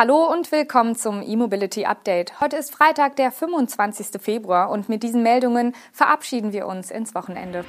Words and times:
Hallo 0.00 0.32
und 0.32 0.52
willkommen 0.52 0.94
zum 0.94 1.22
E-Mobility 1.22 1.84
Update. 1.84 2.40
Heute 2.40 2.54
ist 2.54 2.72
Freitag, 2.72 3.16
der 3.16 3.32
25. 3.32 4.22
Februar 4.22 4.70
und 4.70 4.88
mit 4.88 5.02
diesen 5.02 5.24
Meldungen 5.24 5.74
verabschieden 5.92 6.52
wir 6.52 6.68
uns 6.68 6.92
ins 6.92 7.16
Wochenende. 7.16 7.64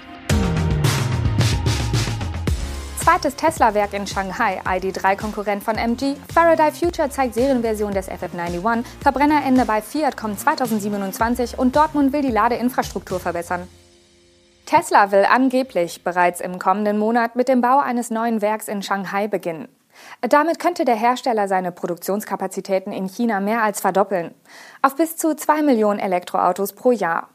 Zweites 2.99 3.35
Tesla-Werk 3.35 3.93
in 3.93 4.05
Shanghai, 4.05 4.61
ID3-Konkurrent 4.63 5.63
von 5.63 5.75
MG. 5.75 6.17
Faraday 6.31 6.71
Future 6.71 7.09
zeigt 7.09 7.33
Serienversion 7.33 7.93
des 7.93 8.07
FF91. 8.07 8.83
Verbrennerende 9.01 9.65
bei 9.65 9.81
Fiat 9.81 10.15
kommt 10.15 10.39
2027 10.39 11.57
und 11.57 11.75
Dortmund 11.75 12.13
will 12.13 12.21
die 12.21 12.29
Ladeinfrastruktur 12.29 13.19
verbessern. 13.19 13.67
Tesla 14.67 15.11
will 15.11 15.25
angeblich 15.27 16.03
bereits 16.03 16.41
im 16.41 16.59
kommenden 16.59 16.99
Monat 16.99 17.35
mit 17.35 17.47
dem 17.47 17.61
Bau 17.61 17.79
eines 17.79 18.11
neuen 18.11 18.43
Werks 18.43 18.67
in 18.67 18.83
Shanghai 18.83 19.27
beginnen. 19.27 19.67
Damit 20.21 20.59
könnte 20.59 20.85
der 20.85 20.95
Hersteller 20.95 21.47
seine 21.47 21.71
Produktionskapazitäten 21.71 22.91
in 22.91 23.07
China 23.07 23.39
mehr 23.39 23.63
als 23.63 23.81
verdoppeln, 23.81 24.33
auf 24.81 24.95
bis 24.95 25.17
zu 25.17 25.35
zwei 25.35 25.61
Millionen 25.61 25.99
Elektroautos 25.99 26.73
pro 26.73 26.91
Jahr. 26.91 27.29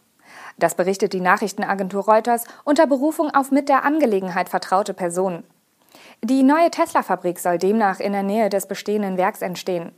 Das 0.59 0.75
berichtet 0.75 1.13
die 1.13 1.21
Nachrichtenagentur 1.21 2.05
Reuters 2.05 2.45
unter 2.65 2.87
Berufung 2.87 3.31
auf 3.31 3.51
mit 3.51 3.69
der 3.69 3.85
Angelegenheit 3.85 4.49
vertraute 4.49 4.95
Personen. 4.95 5.45
Die 6.23 6.43
neue 6.43 6.71
Tesla-Fabrik 6.71 7.39
soll 7.39 7.59
demnach 7.59 8.01
in 8.01 8.13
der 8.13 8.23
Nähe 8.23 8.49
des 8.49 8.67
bestehenden 8.67 9.17
Werks 9.17 9.43
entstehen. 9.43 9.93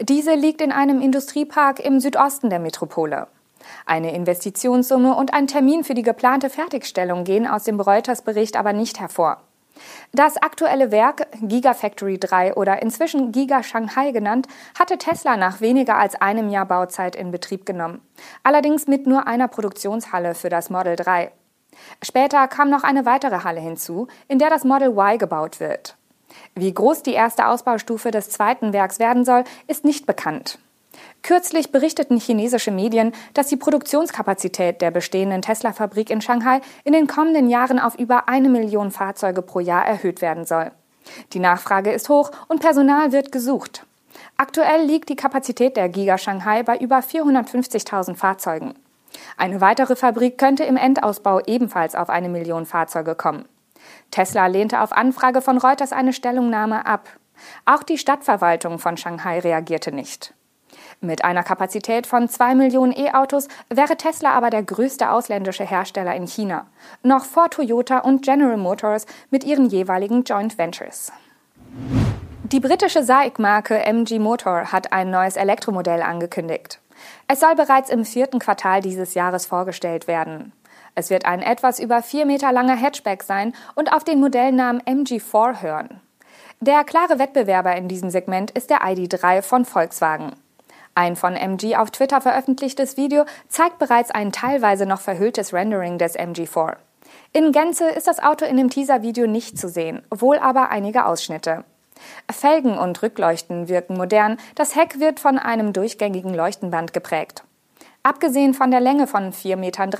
Diese 0.00 0.34
liegt 0.34 0.60
in 0.60 0.72
einem 0.72 1.00
Industriepark 1.00 1.80
im 1.80 2.00
Südosten 2.00 2.50
der 2.50 2.58
Metropole. 2.58 3.28
Eine 3.86 4.14
Investitionssumme 4.14 5.14
und 5.14 5.32
ein 5.34 5.46
Termin 5.46 5.84
für 5.84 5.94
die 5.94 6.02
geplante 6.02 6.50
Fertigstellung 6.50 7.24
gehen 7.24 7.46
aus 7.46 7.64
dem 7.64 7.80
Reuters-Bericht 7.80 8.56
aber 8.56 8.72
nicht 8.72 9.00
hervor. 9.00 9.40
Das 10.12 10.36
aktuelle 10.36 10.90
Werk, 10.90 11.26
Gigafactory 11.40 12.18
3 12.18 12.54
oder 12.54 12.82
inzwischen 12.82 13.32
Giga 13.32 13.62
Shanghai 13.62 14.12
genannt, 14.12 14.46
hatte 14.78 14.98
Tesla 14.98 15.36
nach 15.36 15.60
weniger 15.60 15.96
als 15.96 16.14
einem 16.20 16.48
Jahr 16.48 16.66
Bauzeit 16.66 17.16
in 17.16 17.30
Betrieb 17.30 17.66
genommen. 17.66 18.00
Allerdings 18.42 18.86
mit 18.86 19.06
nur 19.06 19.26
einer 19.26 19.48
Produktionshalle 19.48 20.34
für 20.34 20.48
das 20.48 20.70
Model 20.70 20.96
3. 20.96 21.32
Später 22.02 22.46
kam 22.48 22.70
noch 22.70 22.84
eine 22.84 23.06
weitere 23.06 23.44
Halle 23.44 23.60
hinzu, 23.60 24.08
in 24.28 24.38
der 24.38 24.50
das 24.50 24.64
Model 24.64 24.90
Y 24.90 25.18
gebaut 25.18 25.60
wird. 25.60 25.96
Wie 26.54 26.72
groß 26.72 27.02
die 27.02 27.14
erste 27.14 27.46
Ausbaustufe 27.46 28.10
des 28.10 28.30
zweiten 28.30 28.72
Werks 28.72 28.98
werden 28.98 29.24
soll, 29.24 29.44
ist 29.66 29.84
nicht 29.84 30.06
bekannt. 30.06 30.58
Kürzlich 31.22 31.70
berichteten 31.70 32.18
chinesische 32.18 32.72
Medien, 32.72 33.12
dass 33.32 33.46
die 33.46 33.56
Produktionskapazität 33.56 34.80
der 34.80 34.90
bestehenden 34.90 35.42
Tesla-Fabrik 35.42 36.10
in 36.10 36.20
Shanghai 36.20 36.60
in 36.82 36.92
den 36.92 37.06
kommenden 37.06 37.48
Jahren 37.48 37.78
auf 37.78 37.96
über 37.96 38.28
eine 38.28 38.48
Million 38.48 38.90
Fahrzeuge 38.90 39.40
pro 39.40 39.60
Jahr 39.60 39.86
erhöht 39.86 40.20
werden 40.20 40.44
soll. 40.44 40.72
Die 41.32 41.38
Nachfrage 41.38 41.92
ist 41.92 42.08
hoch 42.08 42.32
und 42.48 42.60
Personal 42.60 43.12
wird 43.12 43.30
gesucht. 43.30 43.86
Aktuell 44.36 44.84
liegt 44.84 45.08
die 45.08 45.16
Kapazität 45.16 45.76
der 45.76 45.88
Giga 45.88 46.18
Shanghai 46.18 46.64
bei 46.64 46.76
über 46.76 46.98
450.000 46.98 48.16
Fahrzeugen. 48.16 48.74
Eine 49.36 49.60
weitere 49.60 49.94
Fabrik 49.94 50.38
könnte 50.38 50.64
im 50.64 50.76
Endausbau 50.76 51.40
ebenfalls 51.46 51.94
auf 51.94 52.10
eine 52.10 52.28
Million 52.28 52.66
Fahrzeuge 52.66 53.14
kommen. 53.14 53.44
Tesla 54.10 54.46
lehnte 54.46 54.80
auf 54.80 54.92
Anfrage 54.92 55.40
von 55.40 55.58
Reuters 55.58 55.92
eine 55.92 56.12
Stellungnahme 56.12 56.86
ab. 56.86 57.08
Auch 57.64 57.82
die 57.82 57.98
Stadtverwaltung 57.98 58.78
von 58.78 58.96
Shanghai 58.96 59.38
reagierte 59.38 59.92
nicht. 59.92 60.34
Mit 61.04 61.24
einer 61.24 61.42
Kapazität 61.42 62.06
von 62.06 62.28
zwei 62.28 62.54
Millionen 62.54 62.96
E-Autos 62.96 63.48
wäre 63.68 63.96
Tesla 63.96 64.30
aber 64.34 64.50
der 64.50 64.62
größte 64.62 65.10
ausländische 65.10 65.64
Hersteller 65.64 66.14
in 66.14 66.28
China, 66.28 66.66
noch 67.02 67.24
vor 67.24 67.50
Toyota 67.50 67.98
und 67.98 68.22
General 68.24 68.56
Motors 68.56 69.06
mit 69.28 69.42
ihren 69.42 69.66
jeweiligen 69.66 70.22
Joint 70.22 70.58
Ventures. 70.58 71.10
Die 72.44 72.60
britische 72.60 73.02
SAIC-Marke 73.02 73.84
MG 73.84 74.20
Motor 74.20 74.70
hat 74.70 74.92
ein 74.92 75.10
neues 75.10 75.34
Elektromodell 75.34 76.02
angekündigt. 76.02 76.78
Es 77.26 77.40
soll 77.40 77.56
bereits 77.56 77.90
im 77.90 78.04
vierten 78.04 78.38
Quartal 78.38 78.80
dieses 78.80 79.14
Jahres 79.14 79.44
vorgestellt 79.44 80.06
werden. 80.06 80.52
Es 80.94 81.10
wird 81.10 81.26
ein 81.26 81.42
etwas 81.42 81.80
über 81.80 82.00
vier 82.02 82.26
Meter 82.26 82.52
langer 82.52 82.76
Hatchback 82.76 83.24
sein 83.24 83.54
und 83.74 83.92
auf 83.92 84.04
den 84.04 84.20
Modellnamen 84.20 84.80
MG4 84.82 85.62
hören. 85.62 86.00
Der 86.60 86.84
klare 86.84 87.18
Wettbewerber 87.18 87.74
in 87.74 87.88
diesem 87.88 88.10
Segment 88.10 88.52
ist 88.52 88.70
der 88.70 88.82
ID3 88.82 89.42
von 89.42 89.64
Volkswagen. 89.64 90.36
Ein 90.94 91.16
von 91.16 91.34
MG 91.34 91.76
auf 91.76 91.90
Twitter 91.90 92.20
veröffentlichtes 92.20 92.96
Video 92.96 93.24
zeigt 93.48 93.78
bereits 93.78 94.10
ein 94.10 94.30
teilweise 94.30 94.84
noch 94.84 95.00
verhülltes 95.00 95.54
Rendering 95.54 95.98
des 95.98 96.18
MG4. 96.18 96.76
In 97.32 97.52
Gänze 97.52 97.88
ist 97.88 98.06
das 98.06 98.22
Auto 98.22 98.44
in 98.44 98.56
dem 98.56 98.68
Teaser-Video 98.68 99.26
nicht 99.26 99.58
zu 99.58 99.68
sehen, 99.68 100.02
wohl 100.10 100.38
aber 100.38 100.70
einige 100.70 101.06
Ausschnitte. 101.06 101.64
Felgen 102.30 102.76
und 102.76 103.02
Rückleuchten 103.02 103.68
wirken 103.68 103.96
modern, 103.96 104.38
das 104.54 104.76
Heck 104.76 105.00
wird 105.00 105.20
von 105.20 105.38
einem 105.38 105.72
durchgängigen 105.72 106.34
Leuchtenband 106.34 106.92
geprägt. 106.92 107.44
Abgesehen 108.02 108.52
von 108.52 108.70
der 108.70 108.80
Länge 108.80 109.06
von 109.06 109.32
4,30 109.32 109.56
Metern 109.56 109.90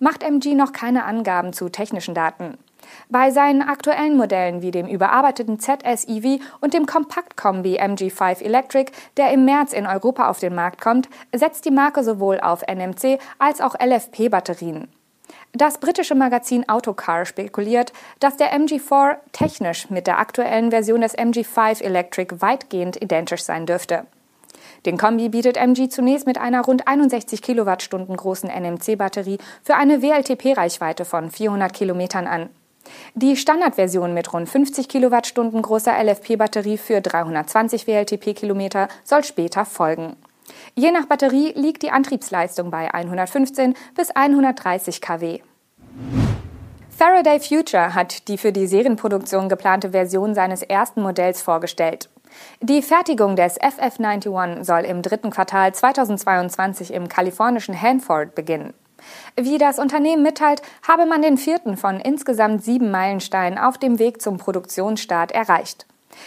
macht 0.00 0.22
MG 0.22 0.54
noch 0.54 0.72
keine 0.72 1.04
Angaben 1.04 1.52
zu 1.52 1.68
technischen 1.68 2.14
Daten. 2.14 2.58
Bei 3.08 3.30
seinen 3.30 3.62
aktuellen 3.62 4.16
Modellen 4.16 4.62
wie 4.62 4.70
dem 4.70 4.86
überarbeiteten 4.86 5.58
ZS-EV 5.58 6.40
und 6.60 6.74
dem 6.74 6.86
Kompaktkombi 6.86 7.78
MG5 7.80 8.42
Electric, 8.42 8.92
der 9.16 9.32
im 9.32 9.44
März 9.44 9.72
in 9.72 9.86
Europa 9.86 10.28
auf 10.28 10.40
den 10.40 10.54
Markt 10.54 10.80
kommt, 10.80 11.08
setzt 11.34 11.64
die 11.64 11.70
Marke 11.70 12.04
sowohl 12.04 12.40
auf 12.40 12.62
NMC 12.62 13.18
als 13.38 13.60
auch 13.60 13.74
LFP-Batterien. 13.74 14.88
Das 15.52 15.78
britische 15.78 16.14
Magazin 16.14 16.68
Autocar 16.68 17.24
spekuliert, 17.24 17.92
dass 18.20 18.36
der 18.36 18.52
MG4 18.52 19.16
technisch 19.32 19.88
mit 19.88 20.06
der 20.06 20.18
aktuellen 20.18 20.70
Version 20.70 21.00
des 21.00 21.16
MG5 21.16 21.82
Electric 21.82 22.40
weitgehend 22.40 23.00
identisch 23.00 23.42
sein 23.42 23.64
dürfte. 23.64 24.06
Den 24.86 24.98
Kombi 24.98 25.28
bietet 25.28 25.56
MG 25.56 25.88
zunächst 25.88 26.26
mit 26.26 26.38
einer 26.38 26.62
rund 26.62 26.86
61 26.86 27.42
Kilowattstunden 27.42 28.16
großen 28.16 28.50
NMC-Batterie 28.50 29.38
für 29.62 29.74
eine 29.74 30.02
WLTP-Reichweite 30.02 31.04
von 31.04 31.30
400 31.30 31.72
Kilometern 31.72 32.26
an. 32.26 32.50
Die 33.14 33.36
Standardversion 33.36 34.14
mit 34.14 34.32
rund 34.32 34.48
50 34.48 34.88
Kilowattstunden 34.88 35.62
großer 35.62 35.92
LFP-Batterie 36.02 36.78
für 36.78 37.00
320 37.00 37.86
WLTP-Kilometer 37.86 38.88
soll 39.04 39.24
später 39.24 39.64
folgen. 39.64 40.16
Je 40.74 40.90
nach 40.90 41.06
Batterie 41.06 41.52
liegt 41.54 41.82
die 41.82 41.90
Antriebsleistung 41.90 42.70
bei 42.70 42.92
115 42.92 43.74
bis 43.94 44.10
130 44.10 45.00
kW. 45.00 45.40
Faraday 46.98 47.38
Future 47.38 47.94
hat 47.94 48.26
die 48.26 48.38
für 48.38 48.50
die 48.50 48.66
Serienproduktion 48.66 49.48
geplante 49.48 49.90
Version 49.90 50.34
seines 50.34 50.62
ersten 50.62 51.02
Modells 51.02 51.42
vorgestellt. 51.42 52.08
Die 52.60 52.82
Fertigung 52.82 53.36
des 53.36 53.60
FF91 53.60 54.64
soll 54.64 54.80
im 54.80 55.02
dritten 55.02 55.30
Quartal 55.30 55.72
2022 55.72 56.92
im 56.92 57.08
kalifornischen 57.08 57.80
Hanford 57.80 58.34
beginnen. 58.34 58.74
Wie 59.36 59.58
das 59.58 59.78
Unternehmen 59.78 60.22
mitteilt, 60.22 60.62
habe 60.86 61.06
man 61.06 61.22
den 61.22 61.38
vierten 61.38 61.76
von 61.76 62.00
insgesamt 62.00 62.64
sieben 62.64 62.90
Meilensteinen 62.90 63.58
auf 63.58 63.78
dem 63.78 63.98
Weg 63.98 64.20
zum 64.20 64.38
Produktionsstart 64.38 65.32
erreicht. 65.32 65.86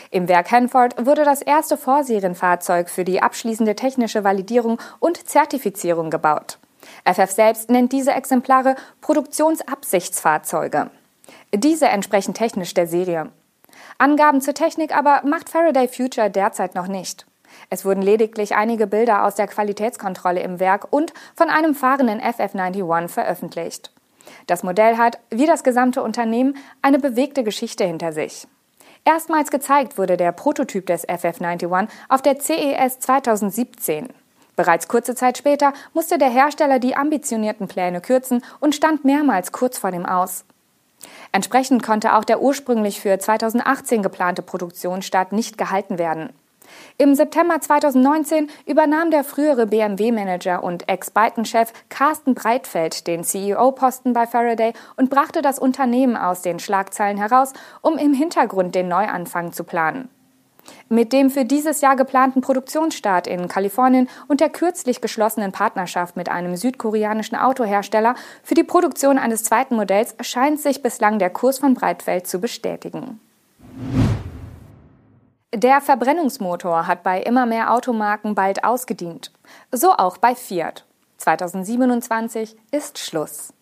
Im 0.09 0.27
Werk 0.27 0.51
Hanford 0.51 1.05
wurde 1.05 1.23
das 1.23 1.41
erste 1.41 1.77
Vorserienfahrzeug 1.77 2.89
für 2.89 3.03
die 3.03 3.21
abschließende 3.21 3.75
technische 3.75 4.23
Validierung 4.23 4.79
und 4.99 5.27
Zertifizierung 5.27 6.09
gebaut. 6.09 6.59
FF 7.05 7.31
selbst 7.31 7.69
nennt 7.69 7.91
diese 7.91 8.11
Exemplare 8.11 8.75
Produktionsabsichtsfahrzeuge. 9.01 10.89
Diese 11.53 11.87
entsprechen 11.87 12.33
technisch 12.33 12.73
der 12.73 12.87
Serie. 12.87 13.31
Angaben 13.97 14.41
zur 14.41 14.53
Technik 14.53 14.95
aber 14.95 15.21
macht 15.25 15.49
Faraday 15.49 15.87
Future 15.87 16.29
derzeit 16.29 16.75
noch 16.75 16.87
nicht. 16.87 17.25
Es 17.69 17.85
wurden 17.85 18.01
lediglich 18.01 18.55
einige 18.55 18.87
Bilder 18.87 19.25
aus 19.25 19.35
der 19.35 19.47
Qualitätskontrolle 19.47 20.41
im 20.41 20.59
Werk 20.59 20.87
und 20.91 21.13
von 21.35 21.49
einem 21.49 21.75
fahrenden 21.75 22.21
FF91 22.21 23.07
veröffentlicht. 23.07 23.91
Das 24.47 24.63
Modell 24.63 24.97
hat, 24.97 25.19
wie 25.29 25.45
das 25.45 25.63
gesamte 25.63 26.03
Unternehmen, 26.03 26.57
eine 26.81 26.99
bewegte 26.99 27.43
Geschichte 27.43 27.85
hinter 27.85 28.13
sich. 28.13 28.47
Erstmals 29.03 29.49
gezeigt 29.49 29.97
wurde 29.97 30.15
der 30.15 30.31
Prototyp 30.31 30.85
des 30.85 31.07
FF91 31.07 31.87
auf 32.07 32.21
der 32.21 32.39
CES 32.39 32.99
2017. 32.99 34.09
Bereits 34.55 34.87
kurze 34.87 35.15
Zeit 35.15 35.37
später 35.37 35.73
musste 35.93 36.17
der 36.17 36.29
Hersteller 36.29 36.77
die 36.77 36.95
ambitionierten 36.95 37.67
Pläne 37.67 38.01
kürzen 38.01 38.43
und 38.59 38.75
stand 38.75 39.03
mehrmals 39.03 39.51
kurz 39.51 39.79
vor 39.79 39.91
dem 39.91 40.05
Aus. 40.05 40.45
Entsprechend 41.31 41.81
konnte 41.81 42.15
auch 42.15 42.25
der 42.25 42.41
ursprünglich 42.41 43.01
für 43.01 43.17
2018 43.17 44.03
geplante 44.03 44.41
Produktionsstart 44.41 45.31
nicht 45.31 45.57
gehalten 45.57 45.97
werden. 45.97 46.29
Im 46.97 47.15
September 47.15 47.59
2019 47.59 48.49
übernahm 48.65 49.11
der 49.11 49.23
frühere 49.23 49.67
BMW-Manager 49.67 50.63
und 50.63 50.87
Ex-Byton-Chef 50.87 51.71
Carsten 51.89 52.35
Breitfeld 52.35 53.07
den 53.07 53.23
CEO-Posten 53.23 54.13
bei 54.13 54.27
Faraday 54.27 54.73
und 54.97 55.09
brachte 55.09 55.41
das 55.41 55.59
Unternehmen 55.59 56.17
aus 56.17 56.41
den 56.41 56.59
Schlagzeilen 56.59 57.17
heraus, 57.17 57.53
um 57.81 57.97
im 57.97 58.13
Hintergrund 58.13 58.75
den 58.75 58.87
Neuanfang 58.87 59.53
zu 59.53 59.63
planen. 59.63 60.09
Mit 60.89 61.13
dem 61.13 61.29
für 61.29 61.45
dieses 61.45 61.81
Jahr 61.81 61.95
geplanten 61.95 62.41
Produktionsstart 62.41 63.27
in 63.27 63.47
Kalifornien 63.47 64.09
und 64.27 64.41
der 64.41 64.49
kürzlich 64.49 65.01
geschlossenen 65.01 65.51
Partnerschaft 65.51 66.15
mit 66.15 66.29
einem 66.29 66.55
südkoreanischen 66.55 67.37
Autohersteller 67.37 68.15
für 68.43 68.53
die 68.53 68.63
Produktion 68.63 69.17
eines 69.17 69.43
zweiten 69.43 69.75
Modells 69.75 70.15
scheint 70.21 70.59
sich 70.59 70.83
bislang 70.83 71.19
der 71.19 71.29
Kurs 71.29 71.59
von 71.59 71.73
Breitfeld 71.73 72.27
zu 72.27 72.39
bestätigen. 72.39 73.19
Der 75.53 75.81
Verbrennungsmotor 75.81 76.87
hat 76.87 77.03
bei 77.03 77.21
immer 77.21 77.45
mehr 77.45 77.73
Automarken 77.73 78.35
bald 78.35 78.63
ausgedient. 78.63 79.33
So 79.69 79.91
auch 79.91 80.17
bei 80.17 80.33
Fiat. 80.33 80.85
2027 81.17 82.55
ist 82.71 82.97
Schluss. 82.99 83.53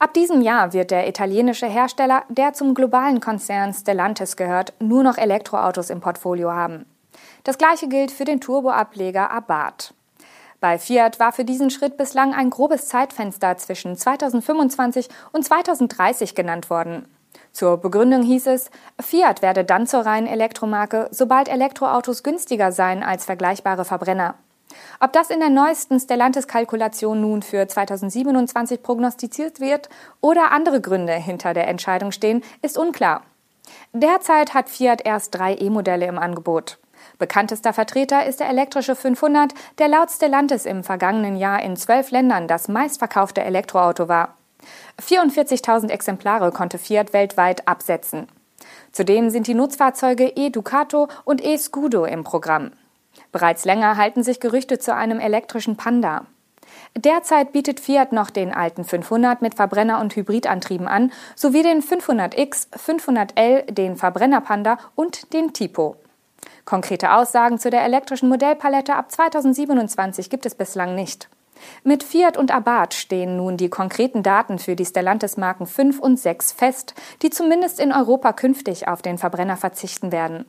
Ab 0.00 0.14
diesem 0.14 0.42
Jahr 0.42 0.72
wird 0.72 0.90
der 0.90 1.08
italienische 1.08 1.66
Hersteller, 1.66 2.24
der 2.28 2.54
zum 2.54 2.74
globalen 2.74 3.20
Konzern 3.20 3.72
Stellantis 3.72 4.36
gehört, 4.36 4.72
nur 4.80 5.04
noch 5.04 5.16
Elektroautos 5.16 5.90
im 5.90 6.00
Portfolio 6.00 6.50
haben. 6.50 6.86
Das 7.44 7.56
gleiche 7.56 7.86
gilt 7.86 8.10
für 8.10 8.24
den 8.24 8.40
Turboableger 8.40 9.30
Abarth. 9.30 9.94
Bei 10.58 10.76
Fiat 10.76 11.20
war 11.20 11.30
für 11.30 11.44
diesen 11.44 11.70
Schritt 11.70 11.96
bislang 11.96 12.34
ein 12.34 12.50
grobes 12.50 12.88
Zeitfenster 12.88 13.56
zwischen 13.58 13.96
2025 13.96 15.08
und 15.30 15.44
2030 15.44 16.34
genannt 16.34 16.68
worden. 16.68 17.06
Zur 17.52 17.78
Begründung 17.78 18.22
hieß 18.22 18.46
es, 18.46 18.70
Fiat 19.00 19.42
werde 19.42 19.64
dann 19.64 19.86
zur 19.86 20.06
reinen 20.06 20.26
Elektromarke, 20.26 21.08
sobald 21.10 21.48
Elektroautos 21.48 22.22
günstiger 22.22 22.72
seien 22.72 23.02
als 23.02 23.24
vergleichbare 23.24 23.84
Verbrenner. 23.84 24.34
Ob 25.00 25.12
das 25.12 25.30
in 25.30 25.40
der 25.40 25.50
neuesten 25.50 25.98
Stellantis-Kalkulation 25.98 27.20
nun 27.20 27.42
für 27.42 27.66
2027 27.66 28.82
prognostiziert 28.82 29.60
wird 29.60 29.88
oder 30.20 30.52
andere 30.52 30.80
Gründe 30.80 31.14
hinter 31.14 31.54
der 31.54 31.68
Entscheidung 31.68 32.12
stehen, 32.12 32.42
ist 32.62 32.78
unklar. 32.78 33.22
Derzeit 33.92 34.54
hat 34.54 34.68
Fiat 34.68 35.04
erst 35.04 35.34
drei 35.34 35.54
E-Modelle 35.54 36.06
im 36.06 36.18
Angebot. 36.18 36.78
Bekanntester 37.18 37.72
Vertreter 37.72 38.26
ist 38.26 38.40
der 38.40 38.48
elektrische 38.48 38.94
500, 38.94 39.52
der 39.78 39.88
laut 39.88 40.10
Stellantis 40.10 40.66
im 40.66 40.84
vergangenen 40.84 41.36
Jahr 41.36 41.62
in 41.62 41.76
zwölf 41.76 42.10
Ländern 42.10 42.48
das 42.48 42.68
meistverkaufte 42.68 43.42
Elektroauto 43.42 44.08
war. 44.08 44.37
44.000 45.00 45.88
Exemplare 45.90 46.52
konnte 46.52 46.78
Fiat 46.78 47.12
weltweit 47.12 47.66
absetzen. 47.68 48.28
Zudem 48.92 49.30
sind 49.30 49.46
die 49.46 49.54
Nutzfahrzeuge 49.54 50.32
e-Ducato 50.34 51.08
und 51.24 51.44
e-Scudo 51.44 52.04
im 52.04 52.24
Programm. 52.24 52.72
Bereits 53.32 53.64
länger 53.64 53.96
halten 53.96 54.22
sich 54.22 54.40
Gerüchte 54.40 54.78
zu 54.78 54.94
einem 54.94 55.20
elektrischen 55.20 55.76
Panda. 55.76 56.26
Derzeit 56.96 57.52
bietet 57.52 57.80
Fiat 57.80 58.12
noch 58.12 58.30
den 58.30 58.52
alten 58.52 58.84
500 58.84 59.42
mit 59.42 59.54
Verbrenner- 59.54 60.00
und 60.00 60.14
Hybridantrieben 60.16 60.88
an, 60.88 61.12
sowie 61.34 61.62
den 61.62 61.82
500X, 61.82 62.68
500L, 62.72 63.70
den 63.70 63.96
Verbrenner 63.96 64.40
Panda 64.40 64.78
und 64.94 65.32
den 65.32 65.52
Tipo. 65.52 65.96
Konkrete 66.64 67.12
Aussagen 67.12 67.58
zu 67.58 67.70
der 67.70 67.84
elektrischen 67.84 68.28
Modellpalette 68.28 68.94
ab 68.94 69.10
2027 69.10 70.28
gibt 70.28 70.44
es 70.44 70.54
bislang 70.54 70.94
nicht. 70.94 71.28
Mit 71.84 72.02
Fiat 72.02 72.36
und 72.36 72.50
Abarth 72.50 72.94
stehen 72.94 73.36
nun 73.36 73.56
die 73.56 73.68
konkreten 73.68 74.22
Daten 74.22 74.58
für 74.58 74.76
die 74.76 74.86
Stellantis-Marken 74.86 75.66
5 75.66 75.98
und 75.98 76.18
6 76.18 76.52
fest, 76.52 76.94
die 77.22 77.30
zumindest 77.30 77.80
in 77.80 77.92
Europa 77.92 78.32
künftig 78.32 78.88
auf 78.88 79.02
den 79.02 79.18
Verbrenner 79.18 79.56
verzichten 79.56 80.12
werden. 80.12 80.44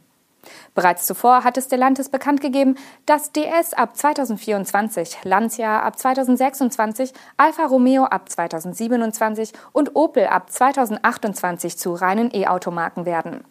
Bereits 0.74 1.06
zuvor 1.06 1.44
hatte 1.44 1.62
Stellantis 1.62 2.10
bekannt 2.10 2.42
gegeben, 2.42 2.76
dass 3.06 3.32
DS 3.32 3.74
ab 3.74 3.96
2024, 3.96 5.24
Lancia 5.24 5.82
ab 5.82 6.00
2026, 6.00 7.14
Alfa 7.38 7.66
Romeo 7.66 8.06
ab 8.06 8.30
2027 8.30 9.52
und 9.74 9.96
Opel 9.96 10.28
ab 10.28 10.50
2028 10.50 11.78
zu 11.78 11.94
reinen 11.94 12.34
E-Automarken 12.34 13.06
werden. 13.06 13.44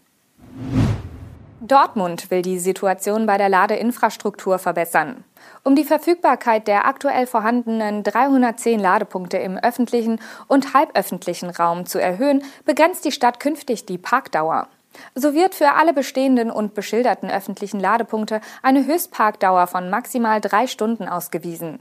Dortmund 1.60 2.30
will 2.30 2.42
die 2.42 2.60
Situation 2.60 3.26
bei 3.26 3.36
der 3.36 3.48
Ladeinfrastruktur 3.48 4.60
verbessern. 4.60 5.24
Um 5.64 5.74
die 5.74 5.82
Verfügbarkeit 5.82 6.68
der 6.68 6.86
aktuell 6.86 7.26
vorhandenen 7.26 8.04
310 8.04 8.78
Ladepunkte 8.78 9.38
im 9.38 9.58
öffentlichen 9.58 10.20
und 10.46 10.72
halböffentlichen 10.72 11.50
Raum 11.50 11.84
zu 11.84 12.00
erhöhen, 12.00 12.44
begrenzt 12.64 13.04
die 13.04 13.12
Stadt 13.12 13.40
künftig 13.40 13.86
die 13.86 13.98
Parkdauer. 13.98 14.68
So 15.16 15.34
wird 15.34 15.56
für 15.56 15.72
alle 15.72 15.92
bestehenden 15.92 16.52
und 16.52 16.74
beschilderten 16.74 17.28
öffentlichen 17.28 17.80
Ladepunkte 17.80 18.40
eine 18.62 18.86
Höchstparkdauer 18.86 19.66
von 19.66 19.90
maximal 19.90 20.40
drei 20.40 20.68
Stunden 20.68 21.08
ausgewiesen. 21.08 21.80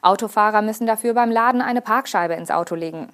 Autofahrer 0.00 0.62
müssen 0.62 0.86
dafür 0.86 1.14
beim 1.14 1.32
Laden 1.32 1.60
eine 1.60 1.80
Parkscheibe 1.80 2.34
ins 2.34 2.52
Auto 2.52 2.76
legen. 2.76 3.08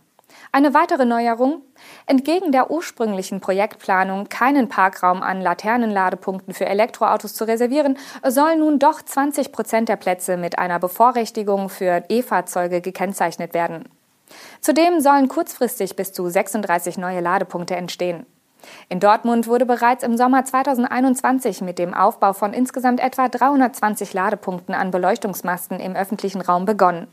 Eine 0.53 0.75
weitere 0.75 1.05
Neuerung. 1.05 1.63
Entgegen 2.07 2.53
der 2.53 2.71
ursprünglichen 2.71 3.41
Projektplanung, 3.41 4.29
keinen 4.29 4.69
Parkraum 4.69 5.23
an 5.23 5.41
Laternenladepunkten 5.41 6.55
für 6.55 6.67
Elektroautos 6.67 7.35
zu 7.35 7.45
reservieren, 7.45 7.99
sollen 8.27 8.61
nun 8.61 8.79
doch 8.79 9.03
20 9.03 9.53
Prozent 9.53 9.89
der 9.89 9.97
Plätze 9.97 10.37
mit 10.37 10.59
einer 10.59 10.79
Bevorrechtigung 10.79 11.69
für 11.69 12.05
E-Fahrzeuge 12.09 12.81
gekennzeichnet 12.81 13.55
werden. 13.55 13.89
Zudem 14.61 15.01
sollen 15.01 15.29
kurzfristig 15.29 15.97
bis 15.97 16.13
zu 16.13 16.29
36 16.29 16.99
neue 16.99 17.21
Ladepunkte 17.21 17.77
entstehen. 17.77 18.27
In 18.89 19.01
Dortmund 19.01 19.47
wurde 19.47 19.67
bereits 19.67 20.03
im 20.03 20.17
Sommer 20.17 20.45
2021 20.45 21.61
mit 21.61 21.79
dem 21.79 21.95
Aufbau 21.95 22.33
von 22.33 22.53
insgesamt 22.53 23.01
etwa 23.01 23.29
320 23.29 24.15
Ladepunkten 24.15 24.75
an 24.75 24.91
Beleuchtungsmasten 24.91 25.81
im 25.81 25.95
öffentlichen 25.95 26.41
Raum 26.41 26.65
begonnen. 26.65 27.09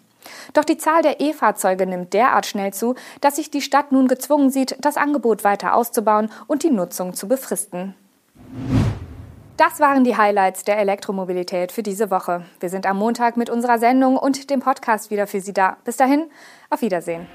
Doch 0.54 0.64
die 0.64 0.78
Zahl 0.78 1.02
der 1.02 1.20
E-Fahrzeuge 1.20 1.86
nimmt 1.86 2.14
derart 2.14 2.46
schnell 2.46 2.74
zu, 2.74 2.96
dass 3.22 3.38
sich 3.38 3.52
die 3.52 3.62
Stadt 3.62 3.92
nun 3.92 4.08
gezwungen 4.08 4.50
sieht, 4.50 4.76
das 4.80 4.98
Angebot 4.98 5.44
weiter 5.44 5.76
auszubauen 5.76 6.32
und 6.48 6.64
die 6.64 6.72
Nutzung 6.72 7.14
zu 7.14 7.28
befristen. 7.28 7.96
Das 9.58 9.80
waren 9.80 10.04
die 10.04 10.18
Highlights 10.18 10.64
der 10.64 10.80
Elektromobilität 10.80 11.72
für 11.72 11.84
diese 11.84 12.10
Woche. 12.10 12.46
Wir 12.60 12.70
sind 12.70 12.88
am 12.88 12.98
Montag 12.98 13.38
mit 13.38 13.50
unserer 13.50 13.78
Sendung 13.78 14.18
und 14.18 14.50
dem 14.50 14.60
Podcast 14.60 15.12
wieder 15.12 15.28
für 15.28 15.40
Sie 15.40 15.54
da. 15.54 15.78
Bis 15.84 15.98
dahin, 15.98 16.32
auf 16.72 16.82
Wiedersehen. 16.82 17.28